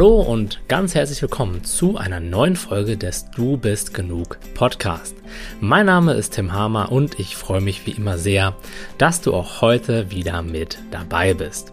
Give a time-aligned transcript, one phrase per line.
[0.00, 5.14] Hallo und ganz herzlich willkommen zu einer neuen Folge des Du bist genug Podcast.
[5.60, 8.56] Mein Name ist Tim Hamer und ich freue mich wie immer sehr,
[8.96, 11.72] dass du auch heute wieder mit dabei bist.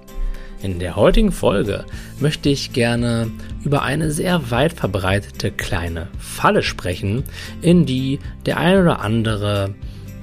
[0.61, 1.85] In der heutigen Folge
[2.19, 3.31] möchte ich gerne
[3.63, 7.23] über eine sehr weit verbreitete kleine Falle sprechen,
[7.61, 9.73] in die der ein oder andere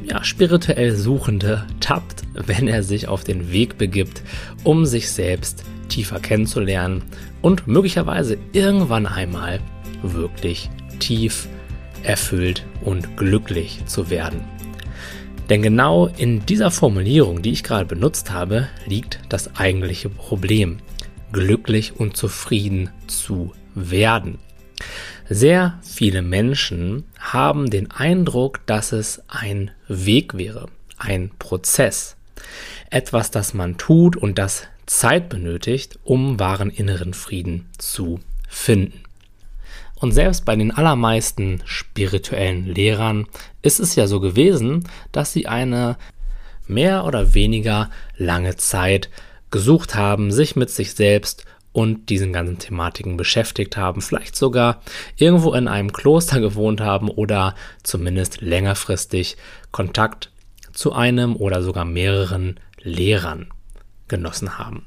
[0.05, 4.21] ja, spirituell Suchende tappt, wenn er sich auf den Weg begibt,
[4.62, 7.02] um sich selbst tiefer kennenzulernen
[7.45, 9.61] und möglicherweise irgendwann einmal
[10.02, 11.47] wirklich tief
[12.02, 14.41] erfüllt und glücklich zu werden.
[15.51, 20.79] Denn genau in dieser Formulierung, die ich gerade benutzt habe, liegt das eigentliche Problem,
[21.33, 24.38] glücklich und zufrieden zu werden.
[25.29, 32.16] Sehr viele Menschen haben den Eindruck, dass es ein Weg wäre, ein Prozess,
[32.88, 39.04] etwas, das man tut und das Zeit benötigt, um wahren inneren Frieden zu finden.
[39.96, 43.27] Und selbst bei den allermeisten spirituellen Lehrern
[43.62, 45.96] ist es ja so gewesen, dass sie eine
[46.66, 49.09] mehr oder weniger lange Zeit
[49.51, 54.82] gesucht haben, sich mit sich selbst und diesen ganzen Thematiken beschäftigt haben, vielleicht sogar
[55.16, 59.37] irgendwo in einem Kloster gewohnt haben oder zumindest längerfristig
[59.71, 60.30] Kontakt
[60.73, 63.49] zu einem oder sogar mehreren Lehrern
[64.09, 64.87] genossen haben.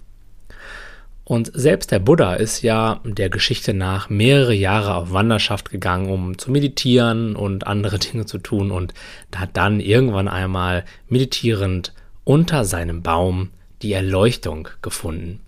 [1.23, 6.37] Und selbst der Buddha ist ja der Geschichte nach mehrere Jahre auf Wanderschaft gegangen, um
[6.37, 8.93] zu meditieren und andere Dinge zu tun und
[9.35, 11.93] hat dann irgendwann einmal meditierend
[12.23, 13.49] unter seinem Baum
[13.81, 15.41] die Erleuchtung gefunden.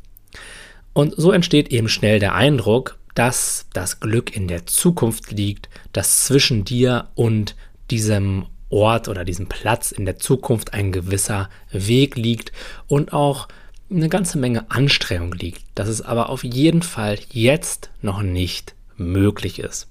[0.92, 6.26] Und so entsteht eben schnell der Eindruck, dass das Glück in der Zukunft liegt, dass
[6.26, 7.56] zwischen dir und
[7.90, 12.52] diesem Ort oder diesem Platz in der Zukunft ein gewisser Weg liegt
[12.88, 13.48] und auch
[13.90, 19.60] eine ganze Menge Anstrengung liegt, dass es aber auf jeden Fall jetzt noch nicht möglich
[19.60, 19.88] ist.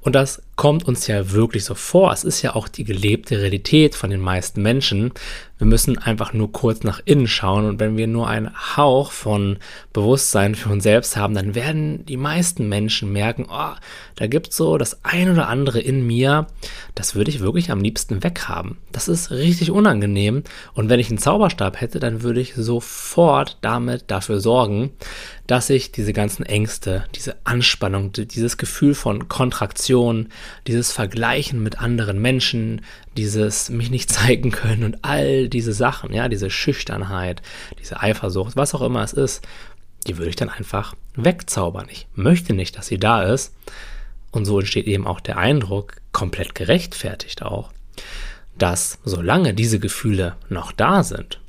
[0.00, 2.12] Und das kommt uns ja wirklich so vor.
[2.12, 5.12] Es ist ja auch die gelebte Realität von den meisten Menschen.
[5.58, 9.58] Wir müssen einfach nur kurz nach innen schauen und wenn wir nur einen Hauch von
[9.92, 13.74] Bewusstsein für uns selbst haben, dann werden die meisten Menschen merken, oh,
[14.16, 16.46] da gibt es so das ein oder andere in mir,
[16.94, 18.76] das würde ich wirklich am liebsten weghaben.
[18.92, 20.42] Das ist richtig unangenehm
[20.74, 24.92] und wenn ich einen Zauberstab hätte, dann würde ich sofort damit dafür sorgen,
[25.46, 30.28] dass ich diese ganzen Ängste, diese Anspannung, dieses Gefühl von Kontraktion,
[30.66, 32.82] dieses Vergleichen mit anderen Menschen,
[33.16, 37.42] dieses mich nicht zeigen können und all diese Sachen, ja, diese Schüchternheit,
[37.80, 39.46] diese Eifersucht, was auch immer es ist,
[40.06, 41.88] die würde ich dann einfach wegzaubern.
[41.90, 43.54] Ich möchte nicht, dass sie da ist.
[44.30, 47.72] Und so entsteht eben auch der Eindruck, komplett gerechtfertigt auch,
[48.58, 51.40] dass solange diese Gefühle noch da sind,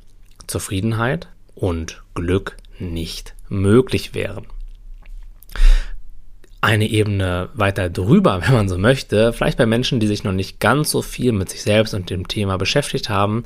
[0.46, 4.46] Zufriedenheit und Glück nicht möglich wären
[6.60, 10.60] eine Ebene weiter drüber, wenn man so möchte, vielleicht bei Menschen, die sich noch nicht
[10.60, 13.44] ganz so viel mit sich selbst und dem Thema beschäftigt haben,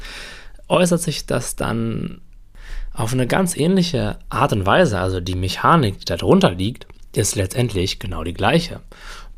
[0.68, 2.20] äußert sich das dann
[2.94, 4.98] auf eine ganz ähnliche Art und Weise.
[4.98, 8.80] Also die Mechanik, die darunter liegt, ist letztendlich genau die gleiche.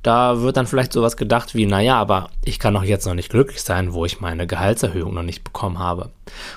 [0.05, 3.31] Da wird dann vielleicht sowas gedacht wie, naja, aber ich kann doch jetzt noch nicht
[3.31, 6.11] glücklich sein, wo ich meine Gehaltserhöhung noch nicht bekommen habe.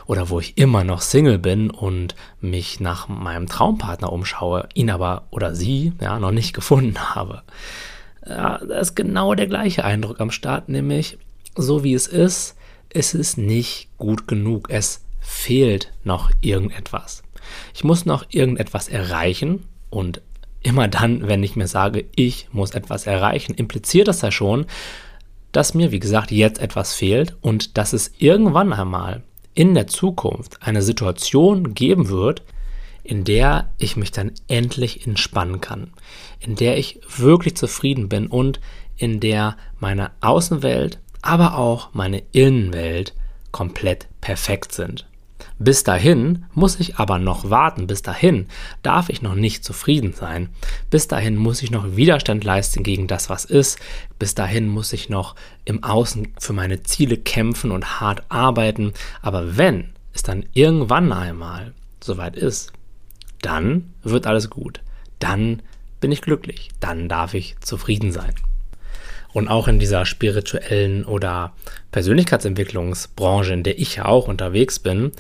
[0.06, 5.28] Oder wo ich immer noch Single bin und mich nach meinem Traumpartner umschaue, ihn aber
[5.32, 7.42] oder sie ja noch nicht gefunden habe.
[8.28, 11.18] Ja, das ist genau der gleiche Eindruck am Start, nämlich
[11.56, 12.58] so wie es ist,
[12.92, 14.70] ist es nicht gut genug.
[14.70, 17.24] Es fehlt noch irgendetwas.
[17.74, 20.22] Ich muss noch irgendetwas erreichen und
[20.68, 24.66] immer dann, wenn ich mir sage, ich muss etwas erreichen, impliziert das ja schon,
[25.54, 29.24] dass mir, wie gesagt, jetzt etwas fehlt und dass es irgendwann einmal
[29.54, 32.44] in der Zukunft eine Situation geben wird,
[33.02, 35.94] in der ich mich dann endlich entspannen kann,
[36.42, 38.60] in der ich wirklich zufrieden bin und
[38.98, 43.14] in der meine Außenwelt, aber auch meine Innenwelt
[43.54, 45.08] komplett perfekt sind.
[45.60, 48.48] Bis dahin muss ich aber noch warten, bis dahin
[48.84, 50.50] darf ich noch nicht zufrieden sein,
[50.92, 53.80] bis dahin muss ich noch Widerstand leisten gegen das, was ist,
[54.20, 59.58] bis dahin muss ich noch im Außen für meine Ziele kämpfen und hart arbeiten, aber
[59.58, 62.72] wenn es dann irgendwann einmal soweit ist,
[63.42, 64.82] dann wird alles gut,
[65.18, 65.64] dann
[66.00, 68.34] bin ich glücklich, dann darf ich zufrieden sein.
[69.38, 71.54] Und auch in dieser spirituellen oder
[71.92, 75.12] Persönlichkeitsentwicklungsbranche, in der ich ja auch unterwegs bin,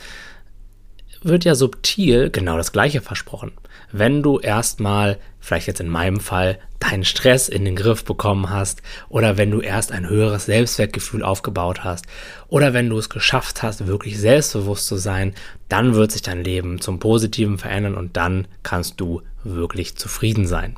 [1.21, 3.51] wird ja subtil genau das Gleiche versprochen.
[3.91, 8.81] Wenn du erstmal, vielleicht jetzt in meinem Fall, deinen Stress in den Griff bekommen hast
[9.07, 12.07] oder wenn du erst ein höheres Selbstwertgefühl aufgebaut hast
[12.47, 15.35] oder wenn du es geschafft hast, wirklich selbstbewusst zu sein,
[15.69, 20.75] dann wird sich dein Leben zum Positiven verändern und dann kannst du wirklich zufrieden sein.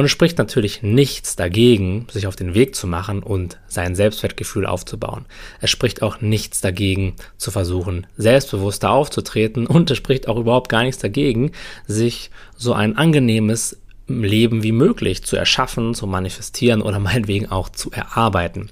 [0.00, 4.64] Und es spricht natürlich nichts dagegen, sich auf den Weg zu machen und sein Selbstwertgefühl
[4.64, 5.26] aufzubauen.
[5.60, 9.66] Es spricht auch nichts dagegen, zu versuchen, selbstbewusster aufzutreten.
[9.66, 11.52] Und es spricht auch überhaupt gar nichts dagegen,
[11.86, 13.76] sich so ein angenehmes
[14.08, 18.70] Leben wie möglich zu erschaffen, zu manifestieren oder meinetwegen auch zu erarbeiten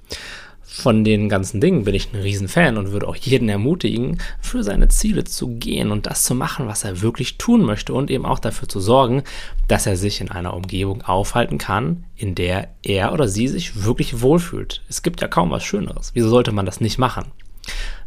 [0.70, 4.88] von den ganzen Dingen bin ich ein Riesenfan und würde auch jeden ermutigen, für seine
[4.88, 8.38] Ziele zu gehen und das zu machen, was er wirklich tun möchte und eben auch
[8.38, 9.22] dafür zu sorgen,
[9.66, 14.20] dass er sich in einer Umgebung aufhalten kann, in der er oder sie sich wirklich
[14.20, 14.82] wohlfühlt.
[14.90, 16.10] Es gibt ja kaum was Schöneres.
[16.12, 17.24] Wieso sollte man das nicht machen?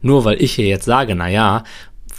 [0.04, 1.64] Nur weil ich hier jetzt sage, na ja,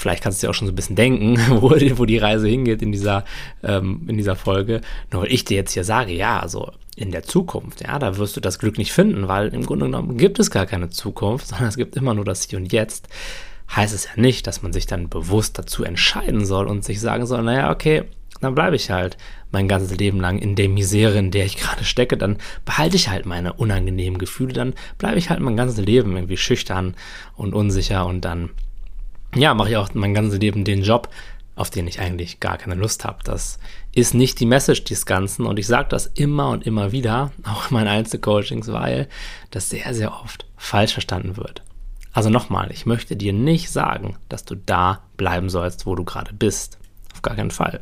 [0.02, 2.82] vielleicht kannst du dir auch schon so ein bisschen denken, wo, wo die Reise hingeht
[2.82, 3.24] in dieser,
[3.62, 4.80] ähm, in dieser Folge.
[5.10, 8.36] Nur weil ich dir jetzt hier sage, ja, also in der Zukunft, ja, da wirst
[8.36, 11.68] du das Glück nicht finden, weil im Grunde genommen gibt es gar keine Zukunft, sondern
[11.68, 13.08] es gibt immer nur das Hier und Jetzt.
[13.74, 17.24] Heißt es ja nicht, dass man sich dann bewusst dazu entscheiden soll und sich sagen
[17.24, 18.02] soll, naja, okay,
[18.42, 19.16] dann bleibe ich halt
[19.52, 23.08] mein ganzes Leben lang in der Misere, in der ich gerade stecke, dann behalte ich
[23.08, 26.94] halt meine unangenehmen Gefühle, dann bleibe ich halt mein ganzes Leben irgendwie schüchtern
[27.36, 28.50] und unsicher und dann,
[29.34, 31.08] ja, mache ich auch mein ganzes Leben den Job,
[31.54, 33.18] auf den ich eigentlich gar keine Lust habe.
[33.24, 33.58] Das
[33.94, 37.70] ist nicht die Message des Ganzen und ich sage das immer und immer wieder, auch
[37.70, 39.08] in meinen Einzelcoachings, weil
[39.50, 41.62] das sehr, sehr oft falsch verstanden wird.
[42.12, 46.34] Also nochmal, ich möchte dir nicht sagen, dass du da bleiben sollst, wo du gerade
[46.34, 46.78] bist.
[47.14, 47.80] Auf gar keinen Fall.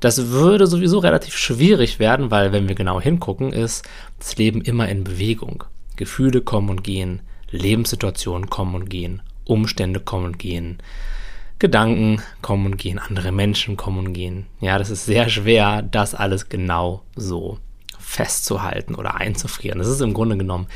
[0.00, 3.84] Das würde sowieso relativ schwierig werden, weil wenn wir genau hingucken, ist
[4.18, 5.64] das Leben immer in Bewegung.
[5.94, 10.78] Gefühle kommen und gehen, Lebenssituationen kommen und gehen, Umstände kommen und gehen.
[11.58, 14.46] Gedanken kommen und gehen, andere Menschen kommen und gehen.
[14.60, 17.58] Ja, das ist sehr schwer, das alles genau so
[17.98, 19.78] festzuhalten oder einzufrieren.
[19.78, 20.66] Das ist im Grunde genommen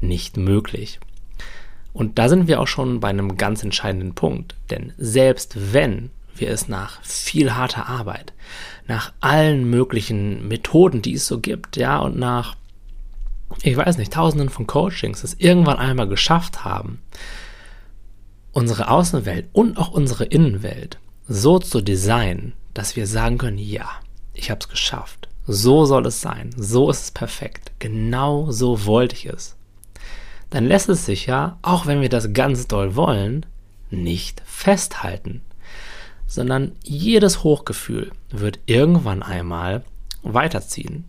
[0.00, 0.98] nicht möglich.
[1.92, 4.54] Und da sind wir auch schon bei einem ganz entscheidenden Punkt.
[4.70, 8.32] Denn selbst wenn wir es nach viel harter Arbeit,
[8.86, 12.56] nach allen möglichen Methoden, die es so gibt, ja, und nach,
[13.62, 17.00] ich weiß nicht, tausenden von Coachings, es irgendwann einmal geschafft haben,
[18.52, 20.98] unsere Außenwelt und auch unsere Innenwelt
[21.28, 23.88] so zu designen, dass wir sagen können, ja,
[24.34, 25.28] ich habe es geschafft.
[25.46, 26.50] So soll es sein.
[26.56, 27.72] So ist es perfekt.
[27.78, 29.56] Genau so wollte ich es.
[30.50, 33.46] Dann lässt es sich ja, auch wenn wir das ganz doll wollen,
[33.90, 35.42] nicht festhalten,
[36.26, 39.84] sondern jedes Hochgefühl wird irgendwann einmal
[40.22, 41.04] weiterziehen.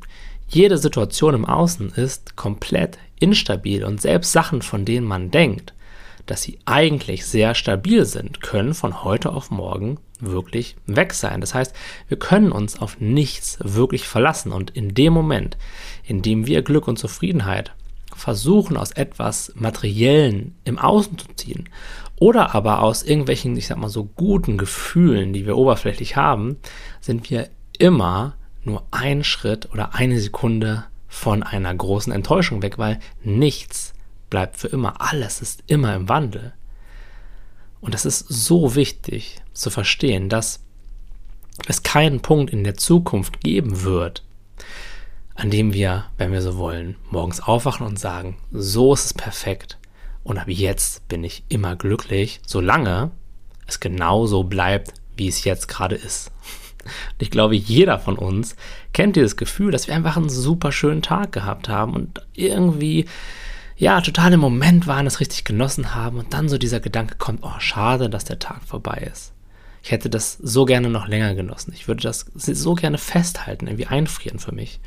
[0.48, 5.74] Jede Situation im Außen ist komplett instabil und selbst Sachen, von denen man denkt,
[6.26, 11.42] dass sie eigentlich sehr stabil sind, können von heute auf morgen wirklich weg sein.
[11.42, 11.76] Das heißt,
[12.08, 15.58] wir können uns auf nichts wirklich verlassen und in dem Moment,
[16.04, 17.74] in dem wir Glück und Zufriedenheit
[18.16, 21.70] versuchen aus etwas Materiellen im Außen zu ziehen
[22.18, 26.58] oder aber aus irgendwelchen, ich sag mal so guten Gefühlen, die wir oberflächlich haben,
[27.00, 33.00] sind wir immer nur einen Schritt oder eine Sekunde von einer großen Enttäuschung weg, weil
[33.24, 33.94] nichts
[34.32, 35.00] bleibt für immer.
[35.00, 36.54] Alles ist immer im Wandel.
[37.82, 40.64] Und das ist so wichtig zu verstehen, dass
[41.68, 44.24] es keinen Punkt in der Zukunft geben wird,
[45.36, 49.78] an dem wir, wenn wir so wollen, morgens aufwachen und sagen, so ist es perfekt
[50.24, 53.12] und ab jetzt bin ich immer glücklich, solange
[53.68, 56.32] es genau so bleibt, wie es jetzt gerade ist.
[56.84, 58.56] Und ich glaube, jeder von uns
[58.94, 63.06] kennt dieses Gefühl, dass wir einfach einen super schönen Tag gehabt haben und irgendwie
[63.82, 67.40] ja, total im Moment waren, es richtig genossen haben und dann so dieser Gedanke kommt,
[67.42, 69.34] oh, schade, dass der Tag vorbei ist.
[69.82, 71.74] Ich hätte das so gerne noch länger genossen.
[71.74, 74.80] Ich würde das so gerne festhalten, irgendwie einfrieren für mich.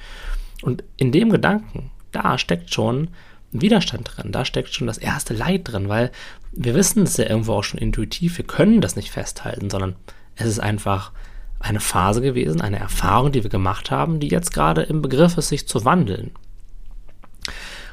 [0.63, 3.09] Und in dem Gedanken, da steckt schon
[3.53, 6.13] ein Widerstand drin, da steckt schon das erste Leid drin, weil
[6.53, 9.97] wir wissen es ja irgendwo auch schon intuitiv, wir können das nicht festhalten, sondern
[10.37, 11.11] es ist einfach
[11.59, 15.49] eine Phase gewesen, eine Erfahrung, die wir gemacht haben, die jetzt gerade im Begriff ist,
[15.49, 16.31] sich zu wandeln.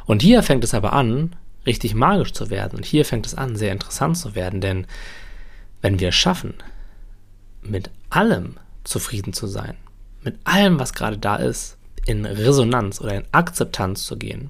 [0.06, 2.78] Und hier fängt es aber an, richtig magisch zu werden.
[2.78, 4.88] Und hier fängt es an, sehr interessant zu werden, denn
[5.82, 6.54] wenn wir es schaffen,
[7.62, 9.76] mit allem zufrieden zu sein,
[10.24, 14.50] mit allem, was gerade da ist, in Resonanz oder in Akzeptanz zu gehen,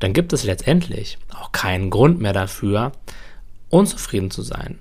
[0.00, 2.92] dann gibt es letztendlich auch keinen Grund mehr dafür,
[3.68, 4.78] unzufrieden zu sein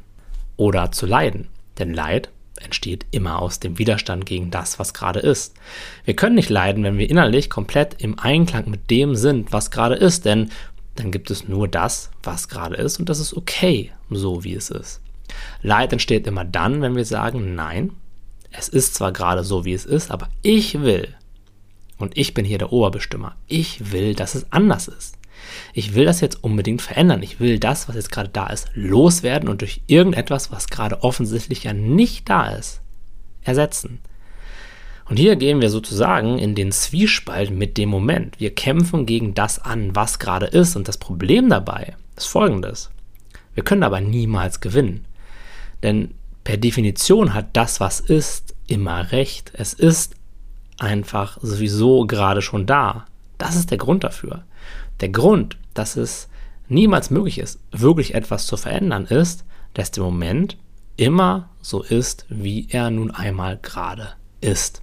[0.57, 1.49] oder zu leiden.
[1.77, 2.29] Denn Leid
[2.61, 5.55] entsteht immer aus dem Widerstand gegen das, was gerade ist.
[6.05, 9.95] Wir können nicht leiden, wenn wir innerlich komplett im Einklang mit dem sind, was gerade
[9.95, 10.49] ist, denn
[10.95, 14.69] dann gibt es nur das, was gerade ist und das ist okay, so wie es
[14.69, 15.01] ist.
[15.61, 17.91] Leid entsteht immer dann, wenn wir sagen, nein,
[18.51, 21.15] es ist zwar gerade so, wie es ist, aber ich will,
[21.97, 25.18] und ich bin hier der Oberbestimmer, ich will, dass es anders ist.
[25.73, 27.23] Ich will das jetzt unbedingt verändern.
[27.23, 31.63] Ich will das, was jetzt gerade da ist, loswerden und durch irgendetwas, was gerade offensichtlich
[31.63, 32.81] ja nicht da ist,
[33.43, 33.99] ersetzen.
[35.09, 38.39] Und hier gehen wir sozusagen in den Zwiespalt mit dem Moment.
[38.39, 40.75] Wir kämpfen gegen das an, was gerade ist.
[40.75, 42.91] Und das Problem dabei ist folgendes.
[43.55, 45.05] Wir können aber niemals gewinnen.
[45.81, 49.51] Denn per Definition hat das, was ist, immer recht.
[49.55, 50.13] Es ist
[50.77, 53.05] einfach sowieso gerade schon da.
[53.39, 54.43] Das ist der Grund dafür.
[55.01, 56.29] Der Grund, dass es
[56.67, 60.57] niemals möglich ist, wirklich etwas zu verändern, ist, dass der Moment
[60.97, 64.09] immer so ist, wie er nun einmal gerade
[64.41, 64.81] ist.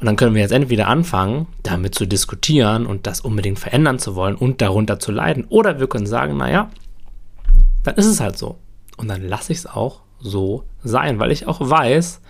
[0.00, 4.14] Und dann können wir jetzt entweder anfangen, damit zu diskutieren und das unbedingt verändern zu
[4.14, 5.44] wollen und darunter zu leiden.
[5.48, 6.70] Oder wir können sagen, naja,
[7.82, 8.58] dann ist es halt so.
[8.96, 12.20] Und dann lasse ich es auch so sein, weil ich auch weiß,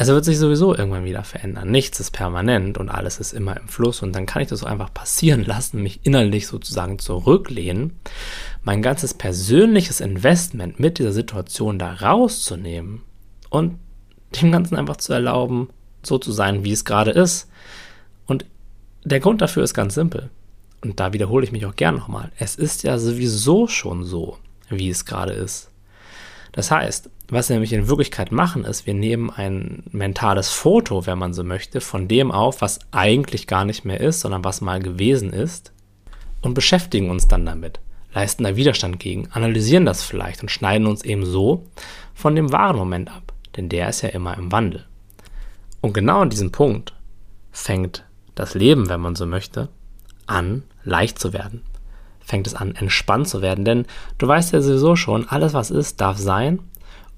[0.00, 1.70] es wird sich sowieso irgendwann wieder verändern.
[1.70, 4.02] Nichts ist permanent und alles ist immer im Fluss.
[4.02, 8.00] Und dann kann ich das einfach passieren lassen, mich innerlich sozusagen zurücklehnen,
[8.62, 13.02] mein ganzes persönliches Investment mit dieser Situation da rauszunehmen
[13.50, 13.78] und
[14.40, 15.68] dem Ganzen einfach zu erlauben,
[16.02, 17.50] so zu sein, wie es gerade ist.
[18.24, 18.46] Und
[19.04, 20.30] der Grund dafür ist ganz simpel.
[20.80, 22.32] Und da wiederhole ich mich auch gern nochmal.
[22.38, 24.38] Es ist ja sowieso schon so,
[24.70, 25.69] wie es gerade ist.
[26.52, 31.18] Das heißt, was wir nämlich in Wirklichkeit machen, ist, wir nehmen ein mentales Foto, wenn
[31.18, 34.80] man so möchte, von dem auf, was eigentlich gar nicht mehr ist, sondern was mal
[34.80, 35.72] gewesen ist,
[36.42, 37.80] und beschäftigen uns dann damit,
[38.12, 41.66] leisten da Widerstand gegen, analysieren das vielleicht und schneiden uns eben so
[42.14, 44.86] von dem wahren Moment ab, denn der ist ja immer im Wandel.
[45.80, 46.94] Und genau an diesem Punkt
[47.52, 48.04] fängt
[48.34, 49.68] das Leben, wenn man so möchte,
[50.26, 51.62] an, leicht zu werden.
[52.30, 53.64] Fängt es an, entspannt zu werden.
[53.64, 53.86] Denn
[54.18, 56.60] du weißt ja sowieso schon, alles, was ist, darf sein.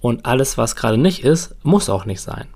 [0.00, 2.46] Und alles, was gerade nicht ist, muss auch nicht sein.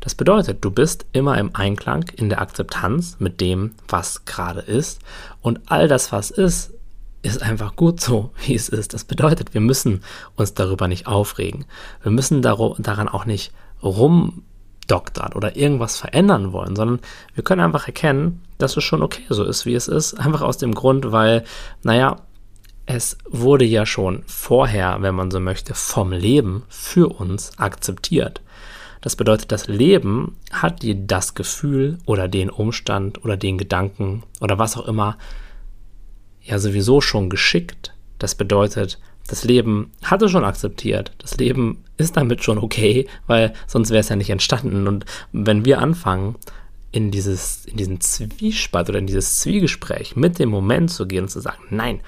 [0.00, 5.00] Das bedeutet, du bist immer im Einklang, in der Akzeptanz mit dem, was gerade ist.
[5.42, 6.72] Und all das, was ist,
[7.20, 8.94] ist einfach gut so, wie es ist.
[8.94, 10.00] Das bedeutet, wir müssen
[10.34, 11.66] uns darüber nicht aufregen.
[12.02, 14.44] Wir müssen daran auch nicht rum
[14.88, 17.00] doktern oder irgendwas verändern wollen, sondern
[17.34, 20.14] wir können einfach erkennen, dass es schon okay so ist, wie es ist.
[20.14, 21.44] Einfach aus dem Grund, weil,
[21.82, 22.16] naja,
[22.86, 28.40] es wurde ja schon vorher, wenn man so möchte, vom Leben für uns akzeptiert.
[29.00, 34.58] Das bedeutet, das Leben hat dir das Gefühl oder den Umstand oder den Gedanken oder
[34.58, 35.18] was auch immer
[36.42, 37.94] ja sowieso schon geschickt.
[38.18, 41.12] Das bedeutet, das Leben hatte schon akzeptiert.
[41.18, 44.88] Das Leben ist damit schon okay, weil sonst wäre es ja nicht entstanden.
[44.88, 46.34] Und wenn wir anfangen,
[46.90, 51.28] in, dieses, in diesen Zwiespalt oder in dieses Zwiegespräch mit dem Moment zu gehen und
[51.28, 52.00] zu sagen, nein,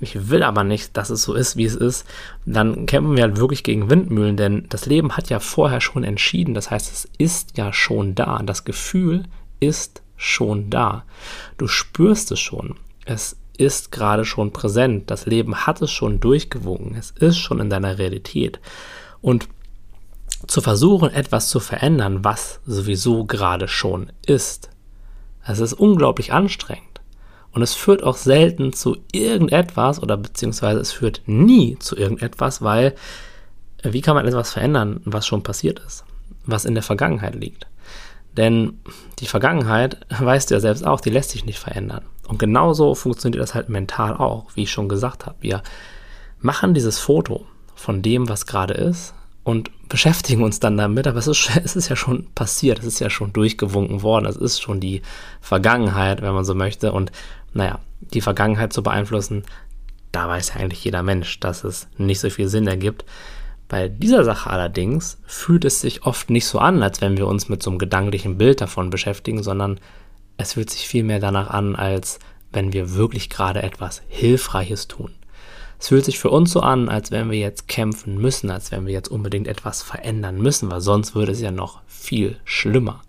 [0.00, 2.04] ich will aber nicht, dass es so ist, wie es ist,
[2.44, 6.54] dann kämpfen wir halt wirklich gegen Windmühlen, denn das Leben hat ja vorher schon entschieden.
[6.54, 8.40] Das heißt, es ist ja schon da.
[8.44, 9.24] Das Gefühl
[9.60, 11.04] ist schon da.
[11.58, 12.76] Du spürst es schon.
[13.04, 15.10] Es ist gerade schon präsent.
[15.10, 16.96] Das Leben hat es schon durchgewunken.
[16.96, 18.60] Es ist schon in deiner Realität.
[19.20, 19.48] Und
[20.46, 24.70] zu versuchen, etwas zu verändern, was sowieso gerade schon ist,
[25.46, 27.00] es ist unglaublich anstrengend.
[27.52, 32.94] Und es führt auch selten zu irgendetwas oder beziehungsweise es führt nie zu irgendetwas, weil
[33.82, 36.04] wie kann man etwas verändern, was schon passiert ist,
[36.46, 37.66] was in der Vergangenheit liegt?
[38.36, 38.80] Denn
[39.20, 42.04] die Vergangenheit, weißt du ja selbst auch, die lässt sich nicht verändern.
[42.28, 45.36] Und genauso funktioniert das halt mental auch, wie ich schon gesagt habe.
[45.40, 45.62] Wir
[46.40, 51.26] machen dieses Foto von dem, was gerade ist und beschäftigen uns dann damit, aber es
[51.26, 54.80] ist, es ist ja schon passiert, es ist ja schon durchgewunken worden, es ist schon
[54.80, 55.02] die
[55.40, 56.92] Vergangenheit, wenn man so möchte.
[56.92, 57.12] Und
[57.52, 59.44] naja, die Vergangenheit zu beeinflussen,
[60.12, 63.04] da weiß ja eigentlich jeder Mensch, dass es nicht so viel Sinn ergibt.
[63.68, 67.48] Bei dieser Sache allerdings fühlt es sich oft nicht so an, als wenn wir uns
[67.48, 69.80] mit so einem gedanklichen Bild davon beschäftigen, sondern
[70.36, 72.18] es fühlt sich vielmehr danach an, als
[72.52, 75.10] wenn wir wirklich gerade etwas Hilfreiches tun.
[75.78, 78.86] Es fühlt sich für uns so an, als wenn wir jetzt kämpfen müssen, als wenn
[78.86, 83.02] wir jetzt unbedingt etwas verändern müssen, weil sonst würde es ja noch viel schlimmer.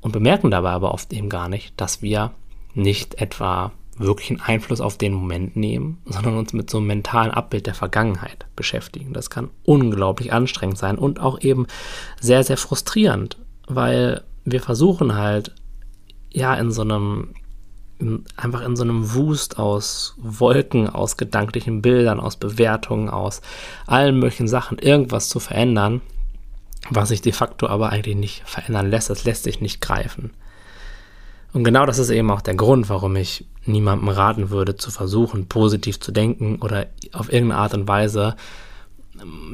[0.00, 2.32] Und bemerken dabei aber oft eben gar nicht, dass wir
[2.74, 7.66] nicht etwa wirklichen Einfluss auf den Moment nehmen, sondern uns mit so einem mentalen Abbild
[7.66, 9.12] der Vergangenheit beschäftigen.
[9.12, 11.66] Das kann unglaublich anstrengend sein und auch eben
[12.20, 15.54] sehr, sehr frustrierend, weil wir versuchen halt,
[16.32, 17.34] ja, in so einem,
[17.98, 23.40] in, einfach in so einem Wust aus Wolken, aus gedanklichen Bildern, aus Bewertungen, aus
[23.86, 26.00] allen möglichen Sachen irgendwas zu verändern,
[26.88, 29.10] was sich de facto aber eigentlich nicht verändern lässt.
[29.10, 30.30] Das lässt sich nicht greifen.
[31.52, 35.46] Und genau das ist eben auch der Grund, warum ich niemandem raten würde, zu versuchen,
[35.48, 38.36] positiv zu denken oder auf irgendeine Art und Weise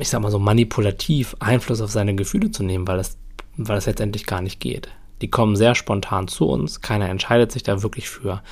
[0.00, 3.16] ich sag mal so, manipulativ Einfluss auf seine Gefühle zu nehmen, weil das,
[3.56, 4.88] weil das letztendlich gar nicht geht.
[5.22, 8.42] Die kommen sehr spontan zu uns, keiner entscheidet sich da wirklich für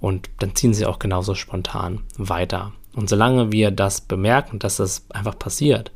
[0.00, 2.72] und dann ziehen sie auch genauso spontan weiter.
[2.94, 5.92] Und solange wir das bemerken, dass das einfach passiert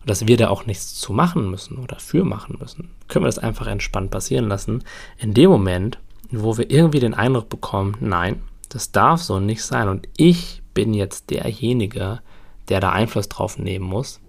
[0.00, 3.28] und dass wir da auch nichts zu machen müssen oder für machen müssen, können wir
[3.28, 4.82] das einfach entspannt passieren lassen.
[5.18, 5.98] In dem Moment,
[6.30, 10.94] wo wir irgendwie den Eindruck bekommen, nein, das darf so nicht sein und ich bin
[10.94, 12.20] jetzt derjenige,
[12.68, 14.20] der da Einfluss drauf nehmen muss.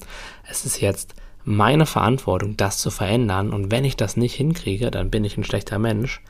[0.50, 1.14] Es ist jetzt
[1.50, 5.44] meine Verantwortung, das zu verändern und wenn ich das nicht hinkriege, dann bin ich ein
[5.44, 6.22] schlechter Mensch.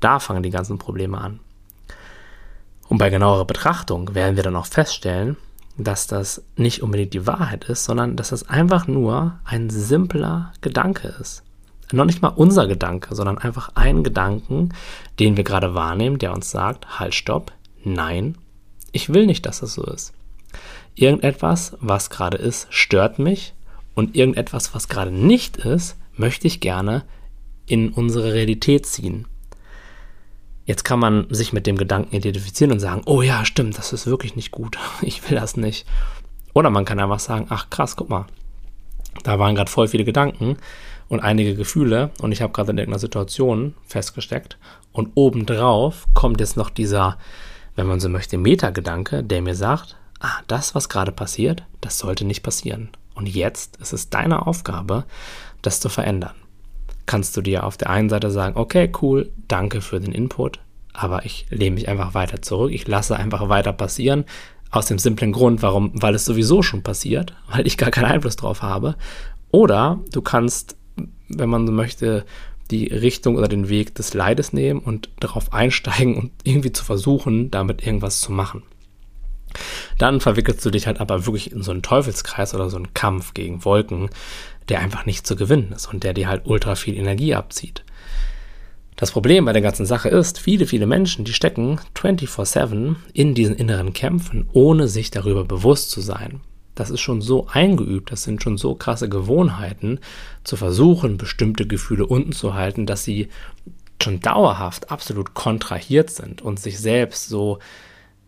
[0.00, 1.40] Da fangen die ganzen Probleme an.
[2.88, 5.36] Und bei genauerer Betrachtung werden wir dann auch feststellen,
[5.76, 11.14] dass das nicht unbedingt die Wahrheit ist, sondern dass das einfach nur ein simpler Gedanke
[11.20, 11.42] ist.
[11.92, 14.70] Noch nicht mal unser Gedanke, sondern einfach ein Gedanken,
[15.18, 17.52] den wir gerade wahrnehmen, der uns sagt, halt, stopp,
[17.84, 18.38] nein,
[18.92, 20.14] ich will nicht, dass das so ist.
[20.94, 23.53] Irgendetwas, was gerade ist, stört mich
[23.94, 27.04] und irgendetwas, was gerade nicht ist, möchte ich gerne
[27.66, 29.26] in unsere Realität ziehen.
[30.66, 34.06] Jetzt kann man sich mit dem Gedanken identifizieren und sagen, oh ja, stimmt, das ist
[34.06, 34.78] wirklich nicht gut.
[35.02, 35.86] Ich will das nicht.
[36.54, 38.26] Oder man kann einfach sagen, ach krass, guck mal,
[39.22, 40.56] da waren gerade voll viele Gedanken
[41.08, 44.58] und einige Gefühle und ich habe gerade in irgendeiner Situation festgesteckt
[44.92, 47.18] und obendrauf kommt jetzt noch dieser,
[47.76, 52.24] wenn man so möchte, Metagedanke, der mir sagt, ah, das, was gerade passiert, das sollte
[52.24, 52.90] nicht passieren.
[53.14, 55.04] Und jetzt ist es deine Aufgabe,
[55.62, 56.34] das zu verändern
[57.06, 60.60] kannst du dir auf der einen Seite sagen, okay, cool, danke für den Input,
[60.92, 64.24] aber ich lehne mich einfach weiter zurück, ich lasse einfach weiter passieren,
[64.70, 68.36] aus dem simplen Grund, warum, weil es sowieso schon passiert, weil ich gar keinen Einfluss
[68.36, 68.96] drauf habe.
[69.50, 70.76] Oder du kannst,
[71.28, 72.24] wenn man so möchte,
[72.70, 77.50] die Richtung oder den Weg des Leides nehmen und darauf einsteigen und irgendwie zu versuchen,
[77.50, 78.62] damit irgendwas zu machen.
[79.98, 83.34] Dann verwickelst du dich halt aber wirklich in so einen Teufelskreis oder so einen Kampf
[83.34, 84.10] gegen Wolken,
[84.68, 87.84] der einfach nicht zu gewinnen ist und der dir halt ultra viel Energie abzieht.
[88.96, 93.56] Das Problem bei der ganzen Sache ist, viele, viele Menschen, die stecken 24/7 in diesen
[93.56, 96.40] inneren Kämpfen, ohne sich darüber bewusst zu sein.
[96.76, 100.00] Das ist schon so eingeübt, das sind schon so krasse Gewohnheiten,
[100.44, 103.28] zu versuchen, bestimmte Gefühle unten zu halten, dass sie
[104.02, 107.58] schon dauerhaft absolut kontrahiert sind und sich selbst so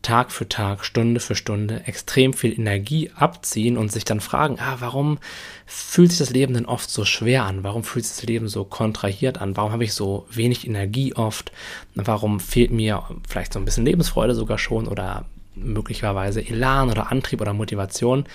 [0.06, 4.76] Tag für Tag, Stunde für Stunde extrem viel Energie abziehen und sich dann fragen, ah,
[4.78, 5.18] warum
[5.66, 7.64] fühlt sich das Leben denn oft so schwer an?
[7.64, 9.56] Warum fühlt sich das Leben so kontrahiert an?
[9.56, 11.50] Warum habe ich so wenig Energie oft?
[11.96, 15.24] Warum fehlt mir vielleicht so ein bisschen Lebensfreude sogar schon oder
[15.56, 18.26] möglicherweise Elan oder Antrieb oder Motivation?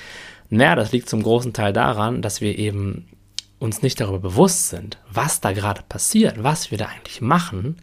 [0.50, 3.08] Naja, das liegt zum großen Teil daran, dass wir eben
[3.60, 7.78] uns nicht darüber bewusst sind, was da gerade passiert, was wir da eigentlich machen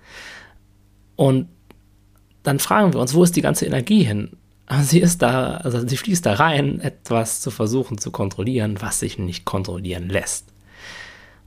[1.17, 1.49] und
[2.49, 4.31] dann fragen wir uns, wo ist die ganze Energie hin?
[4.81, 9.19] Sie ist da, also sie fließt da rein, etwas zu versuchen zu kontrollieren, was sich
[9.19, 10.47] nicht kontrollieren lässt.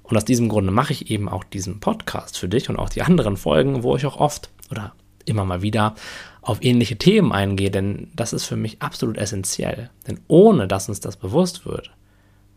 [0.04, 3.02] Und aus diesem Grunde mache ich eben auch diesen Podcast für dich und auch die
[3.02, 4.94] anderen Folgen, wo ich auch oft oder
[5.26, 5.96] immer mal wieder
[6.42, 9.90] auf ähnliche Themen eingehe, denn das ist für mich absolut essentiell.
[10.08, 11.92] Denn ohne dass uns das bewusst wird,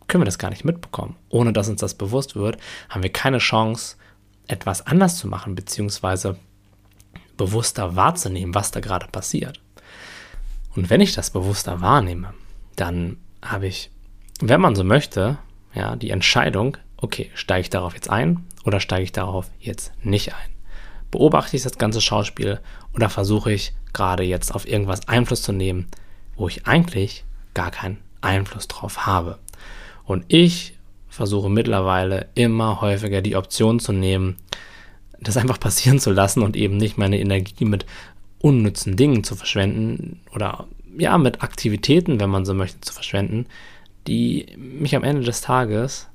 [0.07, 1.17] können wir das gar nicht mitbekommen.
[1.31, 2.59] Ohne dass uns das bewusst wird,
[2.91, 3.97] haben wir keine Chance,
[4.49, 6.37] etwas anders zu machen, beziehungsweise
[7.37, 9.61] bewusster wahrzunehmen, was da gerade passiert.
[10.75, 12.35] Und wenn ich das bewusster wahrnehme,
[12.77, 13.91] dann habe ich,
[14.41, 15.39] wenn man so möchte,
[15.75, 20.35] ja, die Entscheidung, okay, steige ich darauf jetzt ein oder steige ich darauf jetzt nicht
[20.35, 20.51] ein?
[21.11, 22.61] Beobachte ich das ganze Schauspiel
[22.93, 25.87] oder versuche ich gerade jetzt auf irgendwas Einfluss zu nehmen,
[26.37, 29.39] wo ich eigentlich gar keinen Einfluss drauf habe?
[30.05, 30.77] Und ich
[31.09, 34.37] versuche mittlerweile immer häufiger die Option zu nehmen,
[35.29, 37.87] das einfach passieren zu lassen und eben nicht meine Energie mit
[38.39, 43.47] unnützen Dingen zu verschwenden oder ja, mit Aktivitäten, wenn man so möchte, zu verschwenden,
[44.07, 46.09] die mich am Ende des Tages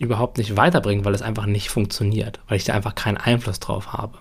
[0.00, 3.92] überhaupt nicht weiterbringen, weil es einfach nicht funktioniert, weil ich da einfach keinen Einfluss drauf
[3.92, 4.18] habe.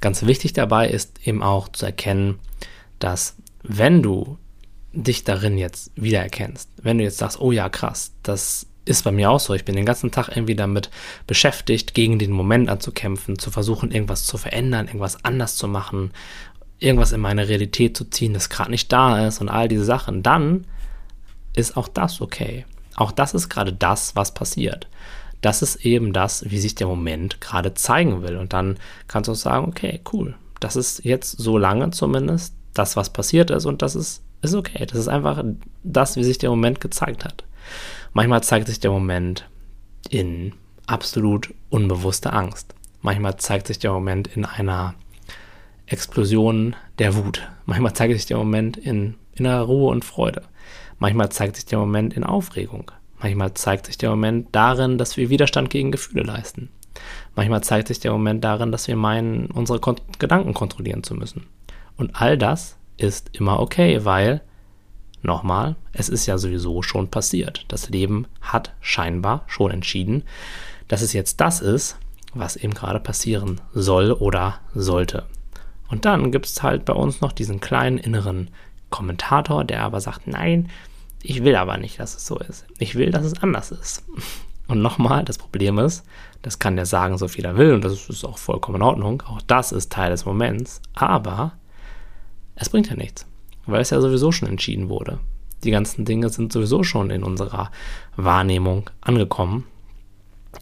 [0.00, 2.38] Ganz wichtig dabei ist eben auch zu erkennen,
[2.98, 4.38] dass wenn du
[4.92, 9.30] dich darin jetzt wiedererkennst, wenn du jetzt sagst, oh ja, krass, das ist bei mir
[9.30, 9.54] auch so.
[9.54, 10.90] Ich bin den ganzen Tag irgendwie damit
[11.26, 16.12] beschäftigt, gegen den Moment anzukämpfen, zu versuchen, irgendwas zu verändern, irgendwas anders zu machen,
[16.78, 20.22] irgendwas in meine Realität zu ziehen, das gerade nicht da ist und all diese Sachen.
[20.22, 20.64] Dann
[21.54, 22.64] ist auch das okay.
[22.96, 24.88] Auch das ist gerade das, was passiert.
[25.40, 28.36] Das ist eben das, wie sich der Moment gerade zeigen will.
[28.36, 30.34] Und dann kannst du auch sagen, okay, cool.
[30.60, 34.86] Das ist jetzt so lange zumindest das, was passiert ist und das ist, ist okay.
[34.86, 35.44] Das ist einfach
[35.84, 37.44] das, wie sich der Moment gezeigt hat.
[38.12, 39.48] Manchmal zeigt sich der Moment
[40.10, 40.54] in
[40.86, 42.74] absolut unbewusster Angst.
[43.02, 44.94] Manchmal zeigt sich der Moment in einer
[45.86, 47.48] Explosion der Wut.
[47.66, 50.42] Manchmal zeigt sich der Moment in innerer Ruhe und Freude.
[50.98, 52.90] Manchmal zeigt sich der Moment in Aufregung.
[53.20, 56.70] Manchmal zeigt sich der Moment darin, dass wir Widerstand gegen Gefühle leisten.
[57.36, 61.46] Manchmal zeigt sich der Moment darin, dass wir meinen, unsere Kon Gedanken kontrollieren zu müssen.
[61.96, 64.42] Und all das ist immer okay, weil,
[65.22, 67.64] nochmal, es ist ja sowieso schon passiert.
[67.68, 70.22] Das Leben hat scheinbar schon entschieden,
[70.88, 71.96] dass es jetzt das ist,
[72.34, 75.24] was eben gerade passieren soll oder sollte.
[75.88, 78.50] Und dann gibt es halt bei uns noch diesen kleinen inneren
[78.90, 80.70] Kommentator, der aber sagt, nein,
[81.22, 82.66] ich will aber nicht, dass es so ist.
[82.78, 84.04] Ich will, dass es anders ist.
[84.68, 86.04] Und nochmal, das Problem ist,
[86.42, 89.22] das kann der sagen, so viel er will, und das ist auch vollkommen in Ordnung.
[89.22, 90.82] Auch das ist Teil des Moments.
[90.92, 91.52] Aber
[92.54, 93.26] es bringt ja nichts,
[93.68, 95.18] weil es ja sowieso schon entschieden wurde.
[95.64, 97.70] Die ganzen Dinge sind sowieso schon in unserer
[98.16, 99.64] Wahrnehmung angekommen.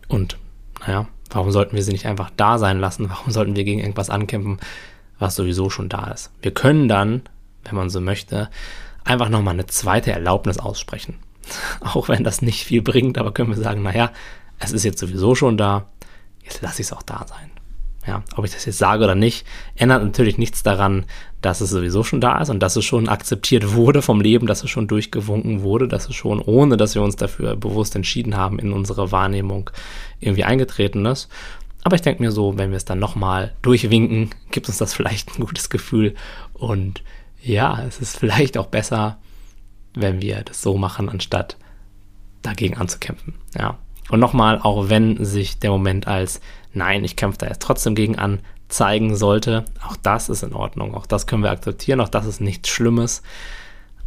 [0.08, 0.38] Und
[0.80, 3.08] naja, warum sollten wir sie nicht einfach da sein lassen?
[3.10, 4.58] Warum sollten wir gegen irgendwas ankämpfen,
[5.18, 6.30] was sowieso schon da ist?
[6.42, 7.22] Wir können dann,
[7.64, 8.50] wenn man so möchte,
[9.04, 11.18] einfach nochmal eine zweite Erlaubnis aussprechen.
[11.80, 14.12] Auch wenn das nicht viel bringt, aber können wir sagen, naja,
[14.58, 15.86] es ist jetzt sowieso schon da,
[16.42, 17.50] jetzt lasse ich es auch da sein.
[18.06, 21.06] Ja, ob ich das jetzt sage oder nicht, ändert natürlich nichts daran,
[21.42, 24.62] dass es sowieso schon da ist und dass es schon akzeptiert wurde vom Leben, dass
[24.62, 28.58] es schon durchgewunken wurde, dass es schon, ohne dass wir uns dafür bewusst entschieden haben,
[28.58, 29.70] in unsere Wahrnehmung
[30.20, 31.28] irgendwie eingetreten ist.
[31.82, 35.38] Aber ich denke mir so, wenn wir es dann nochmal durchwinken, gibt uns das vielleicht
[35.38, 36.14] ein gutes Gefühl.
[36.52, 37.02] Und
[37.42, 39.18] ja, es ist vielleicht auch besser,
[39.94, 41.56] wenn wir das so machen, anstatt
[42.42, 43.34] dagegen anzukämpfen.
[43.56, 43.78] Ja.
[44.10, 46.40] Und nochmal, auch wenn sich der Moment als
[46.72, 49.64] nein, ich kämpfe da jetzt trotzdem gegen an, zeigen sollte.
[49.86, 50.94] Auch das ist in Ordnung.
[50.94, 52.00] Auch das können wir akzeptieren.
[52.00, 53.22] Auch das ist nichts Schlimmes.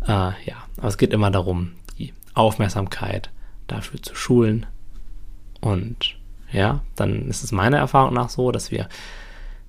[0.06, 3.30] Äh, ja, aber es geht immer darum, die Aufmerksamkeit
[3.68, 4.66] dafür zu schulen.
[5.62, 6.16] Und
[6.52, 8.88] ja, dann ist es meiner Erfahrung nach so, dass wir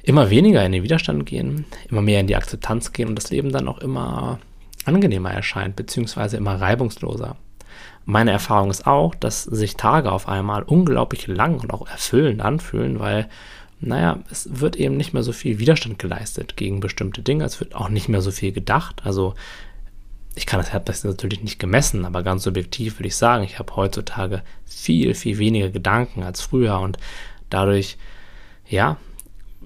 [0.03, 3.53] immer weniger in den Widerstand gehen, immer mehr in die Akzeptanz gehen und das Leben
[3.53, 4.39] dann auch immer
[4.87, 7.37] angenehmer erscheint, beziehungsweise immer reibungsloser.
[8.05, 12.99] Meine Erfahrung ist auch, dass sich Tage auf einmal unglaublich lang und auch erfüllend anfühlen,
[12.99, 13.29] weil,
[13.81, 17.45] naja, es wird eben nicht mehr so viel Widerstand geleistet gegen bestimmte Dinge.
[17.45, 19.03] Es wird auch nicht mehr so viel gedacht.
[19.05, 19.35] Also,
[20.35, 23.75] ich kann das, das natürlich nicht gemessen, aber ganz subjektiv würde ich sagen, ich habe
[23.77, 26.99] heutzutage viel, viel weniger Gedanken als früher und
[27.51, 27.99] dadurch,
[28.69, 28.97] ja,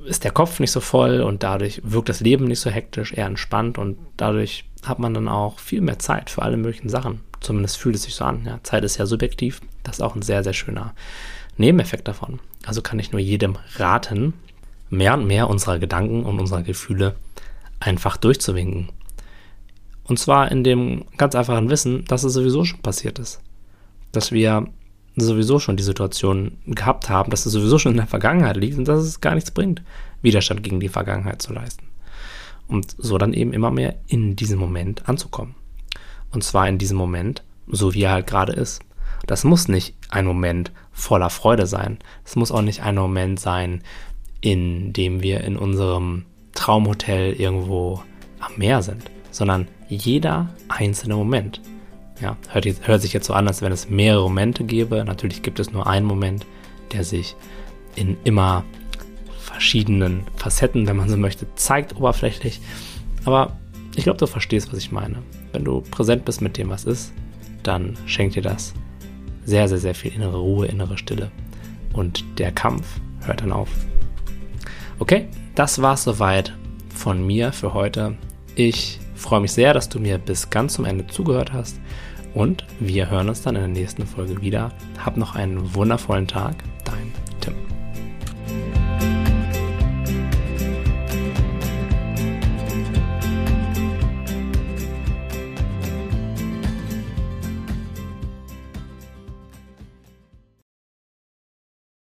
[0.05, 3.27] ist der Kopf nicht so voll und dadurch wirkt das Leben nicht so hektisch, eher
[3.27, 7.21] entspannt und dadurch hat man dann auch viel mehr Zeit für alle möglichen Sachen.
[7.45, 8.43] Zumindest fühlt es sich so an.
[8.47, 9.61] Ja, Zeit ist ja subjektiv.
[9.83, 10.95] Das ist auch ein sehr, sehr schöner
[11.59, 12.41] Nebeneffekt davon.
[12.65, 14.33] Also kann ich nur jedem raten,
[14.89, 17.17] mehr und mehr unserer Gedanken und unserer Gefühle
[17.81, 18.89] einfach durchzuwinken.
[20.05, 23.43] Und zwar in dem ganz einfachen Wissen, dass es sowieso schon passiert ist.
[24.13, 24.67] Dass wir
[25.15, 28.89] sowieso schon die Situation gehabt haben, dass es sowieso schon in der Vergangenheit liegt und
[28.89, 29.83] dass es gar nichts bringt,
[30.23, 31.85] Widerstand gegen die Vergangenheit zu leisten.
[32.69, 35.55] Und so dann eben immer mehr in diesem Moment anzukommen.
[36.35, 38.83] Und zwar in diesem Moment, so wie er halt gerade ist.
[39.27, 41.99] Das muss nicht ein Moment voller Freude sein.
[42.25, 43.83] Es muss auch nicht ein Moment sein,
[44.41, 48.03] in dem wir in unserem Traumhotel irgendwo
[48.41, 51.61] am Meer sind, sondern jeder einzelne Moment.
[52.21, 55.05] Ja, hört, hört sich jetzt so an, als wenn es mehrere Momente gäbe.
[55.05, 56.47] Natürlich gibt es nur einen Moment,
[56.93, 57.35] der sich
[57.97, 58.65] in immer
[59.39, 62.61] verschiedenen Facetten, wenn man so möchte, zeigt oberflächlich.
[63.25, 63.57] Aber
[63.97, 65.23] ich glaube, du verstehst, was ich meine.
[65.55, 67.13] Wenn du präsent bist mit dem, was ist,
[67.63, 68.75] dann schenkt dir das
[69.45, 71.31] sehr, sehr, sehr viel innere Ruhe, innere Stille.
[71.93, 73.69] Und der Kampf hört dann auf.
[74.99, 76.53] Okay, das war's soweit
[76.93, 78.17] von mir für heute.
[78.57, 81.79] Ich freue mich sehr, dass du mir bis ganz zum Ende zugehört hast.
[82.35, 84.73] Und wir hören uns dann in der nächsten Folge wieder.
[85.05, 86.57] Hab noch einen wundervollen Tag.
[86.85, 87.04] Dein